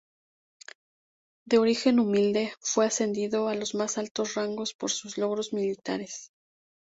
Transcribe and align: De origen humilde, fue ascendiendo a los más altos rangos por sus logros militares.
De 1.45 1.59
origen 1.59 1.99
humilde, 1.99 2.53
fue 2.59 2.87
ascendiendo 2.87 3.49
a 3.49 3.53
los 3.53 3.75
más 3.75 3.99
altos 3.99 4.33
rangos 4.33 4.73
por 4.73 4.89
sus 4.89 5.19
logros 5.19 5.53
militares. 5.53 6.31